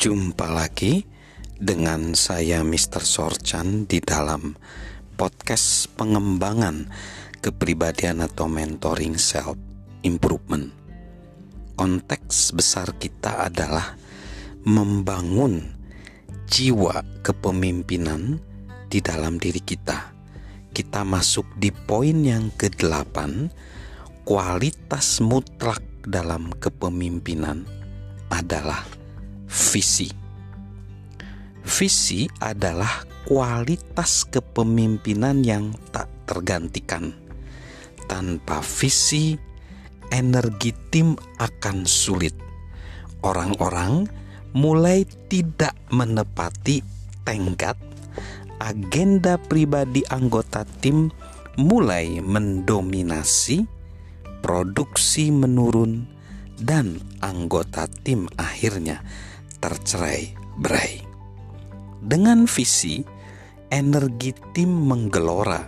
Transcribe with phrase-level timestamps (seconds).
[0.00, 1.04] Jumpa lagi
[1.60, 3.04] dengan saya Mr.
[3.04, 4.56] Sorchan di dalam
[5.12, 6.88] podcast pengembangan
[7.44, 9.60] kepribadian atau mentoring self
[10.00, 10.72] improvement.
[11.76, 13.92] Konteks besar kita adalah
[14.64, 15.68] membangun
[16.48, 18.40] jiwa kepemimpinan
[18.88, 20.16] di dalam diri kita.
[20.72, 23.20] Kita masuk di poin yang ke-8,
[24.24, 27.68] kualitas mutlak dalam kepemimpinan
[28.32, 28.99] adalah
[29.50, 30.06] visi.
[31.66, 37.10] Visi adalah kualitas kepemimpinan yang tak tergantikan.
[38.06, 39.34] Tanpa visi,
[40.10, 42.34] energi tim akan sulit.
[43.26, 44.08] Orang-orang
[44.54, 46.82] mulai tidak menepati
[47.22, 47.76] tenggat
[48.60, 51.08] agenda pribadi anggota tim
[51.56, 53.64] mulai mendominasi,
[54.44, 56.04] produksi menurun,
[56.60, 59.00] dan anggota tim akhirnya
[59.60, 61.04] tercerai berai.
[62.00, 63.04] Dengan visi,
[63.68, 65.62] energi tim menggelora,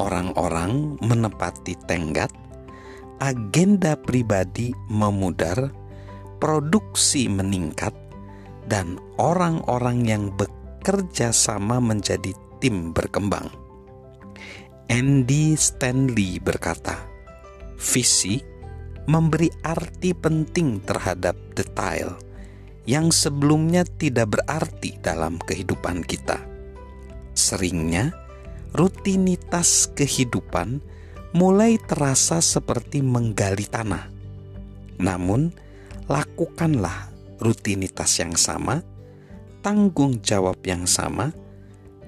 [0.00, 2.32] orang-orang menepati tenggat,
[3.20, 5.70] agenda pribadi memudar,
[6.40, 7.92] produksi meningkat,
[8.66, 13.52] dan orang-orang yang bekerja sama menjadi tim berkembang.
[14.90, 16.98] Andy Stanley berkata,
[17.78, 18.42] "Visi
[19.06, 22.31] memberi arti penting terhadap detail."
[22.88, 26.42] Yang sebelumnya tidak berarti dalam kehidupan kita.
[27.32, 28.10] Seringnya,
[28.74, 30.82] rutinitas kehidupan
[31.32, 34.10] mulai terasa seperti menggali tanah.
[35.00, 35.54] Namun,
[36.10, 37.08] lakukanlah
[37.40, 38.84] rutinitas yang sama,
[39.64, 41.32] tanggung jawab yang sama,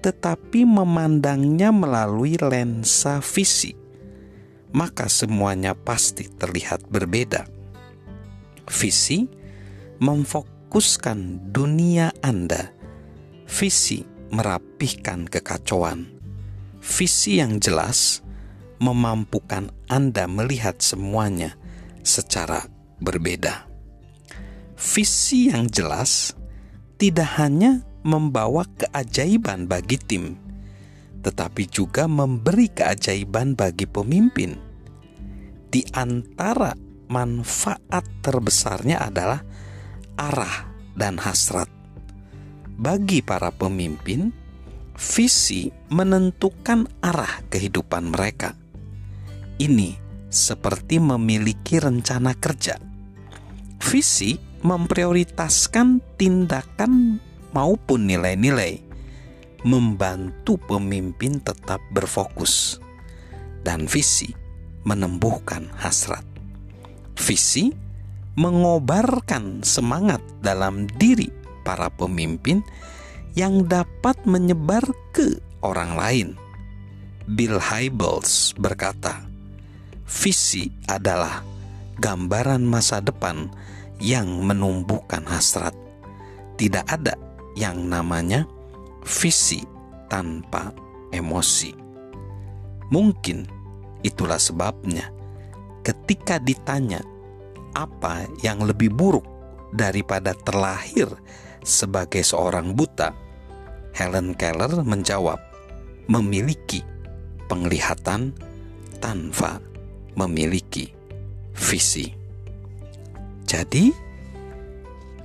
[0.05, 3.72] tetapi memandangnya melalui lensa visi,
[4.75, 7.48] maka semuanya pasti terlihat berbeda.
[8.69, 9.25] Visi
[10.03, 12.75] memfokuskan memfokuskan dunia Anda.
[13.47, 14.03] Visi
[14.34, 16.03] merapihkan kekacauan.
[16.82, 18.26] Visi yang jelas
[18.82, 21.54] memampukan Anda melihat semuanya
[22.03, 22.66] secara
[22.98, 23.71] berbeda.
[24.75, 26.34] Visi yang jelas
[26.98, 30.34] tidak hanya membawa keajaiban bagi tim,
[31.22, 34.59] tetapi juga memberi keajaiban bagi pemimpin.
[35.71, 36.75] Di antara
[37.06, 39.54] manfaat terbesarnya adalah
[40.15, 41.71] arah dan hasrat.
[42.75, 44.34] Bagi para pemimpin,
[44.99, 48.59] visi menentukan arah kehidupan mereka.
[49.59, 49.94] Ini
[50.27, 52.75] seperti memiliki rencana kerja.
[53.78, 54.34] Visi
[54.66, 57.22] memprioritaskan tindakan
[57.54, 58.83] maupun nilai-nilai,
[59.62, 62.83] membantu pemimpin tetap berfokus,
[63.62, 64.34] dan visi
[64.83, 66.27] menumbuhkan hasrat.
[67.15, 67.84] Visi
[68.34, 71.31] mengobarkan semangat dalam diri
[71.62, 72.67] para pemimpin
[73.34, 74.83] yang dapat menyebar
[75.15, 76.28] ke orang lain.
[77.25, 79.25] Bill Hybels berkata,
[80.05, 81.41] "Visi adalah
[81.99, 83.49] gambaran masa depan
[84.03, 85.72] yang menumbuhkan hasrat.
[86.55, 87.16] Tidak ada
[87.56, 88.45] yang namanya
[89.03, 89.65] visi
[90.11, 90.71] tanpa
[91.15, 91.72] emosi."
[92.93, 93.49] Mungkin
[94.05, 95.09] itulah sebabnya
[95.81, 97.01] ketika ditanya
[97.74, 99.26] apa yang lebih buruk
[99.74, 101.10] daripada terlahir
[101.60, 103.10] sebagai seorang buta?
[103.94, 105.38] Helen Keller menjawab,
[106.10, 106.82] memiliki
[107.46, 108.34] penglihatan
[108.98, 109.62] tanpa
[110.18, 110.90] memiliki
[111.54, 112.10] visi.
[113.46, 113.94] Jadi,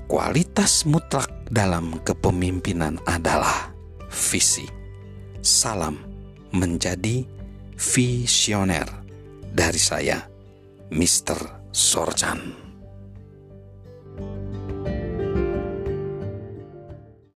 [0.05, 3.73] kualitas mutlak dalam kepemimpinan adalah
[4.09, 4.69] visi.
[5.41, 5.97] Salam
[6.53, 7.25] menjadi
[7.73, 8.85] visioner
[9.49, 10.19] dari saya,
[10.93, 11.59] Mr.
[11.72, 12.69] Sorjan.